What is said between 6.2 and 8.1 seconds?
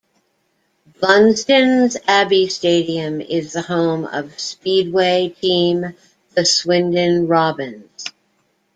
the Swindon Robins.